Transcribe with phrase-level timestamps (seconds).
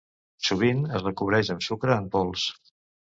[0.47, 2.47] Sovint es recobreix amb sucre en pols.